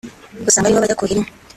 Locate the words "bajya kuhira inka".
0.83-1.31